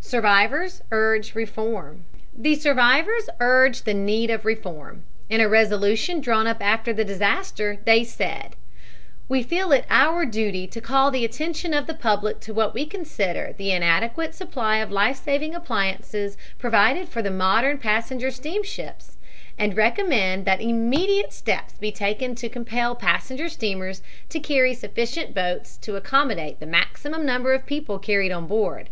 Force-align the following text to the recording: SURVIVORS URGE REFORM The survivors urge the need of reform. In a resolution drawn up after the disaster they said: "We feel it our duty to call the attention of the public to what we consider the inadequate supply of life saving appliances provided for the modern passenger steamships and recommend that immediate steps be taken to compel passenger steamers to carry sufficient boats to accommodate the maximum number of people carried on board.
SURVIVORS 0.00 0.82
URGE 0.90 1.36
REFORM 1.36 2.04
The 2.36 2.56
survivors 2.56 3.30
urge 3.38 3.82
the 3.82 3.94
need 3.94 4.28
of 4.28 4.44
reform. 4.44 5.04
In 5.28 5.40
a 5.40 5.48
resolution 5.48 6.20
drawn 6.20 6.48
up 6.48 6.56
after 6.60 6.92
the 6.92 7.04
disaster 7.04 7.78
they 7.84 8.02
said: 8.02 8.56
"We 9.28 9.44
feel 9.44 9.70
it 9.70 9.86
our 9.88 10.26
duty 10.26 10.66
to 10.66 10.80
call 10.80 11.12
the 11.12 11.24
attention 11.24 11.72
of 11.72 11.86
the 11.86 11.94
public 11.94 12.40
to 12.40 12.52
what 12.52 12.74
we 12.74 12.84
consider 12.84 13.54
the 13.56 13.70
inadequate 13.70 14.34
supply 14.34 14.78
of 14.78 14.90
life 14.90 15.22
saving 15.22 15.54
appliances 15.54 16.36
provided 16.58 17.08
for 17.08 17.22
the 17.22 17.30
modern 17.30 17.78
passenger 17.78 18.32
steamships 18.32 19.18
and 19.56 19.76
recommend 19.76 20.46
that 20.46 20.60
immediate 20.60 21.32
steps 21.32 21.74
be 21.74 21.92
taken 21.92 22.34
to 22.34 22.48
compel 22.48 22.96
passenger 22.96 23.48
steamers 23.48 24.02
to 24.30 24.40
carry 24.40 24.74
sufficient 24.74 25.32
boats 25.32 25.76
to 25.76 25.94
accommodate 25.94 26.58
the 26.58 26.66
maximum 26.66 27.24
number 27.24 27.52
of 27.52 27.66
people 27.66 28.00
carried 28.00 28.32
on 28.32 28.48
board. 28.48 28.88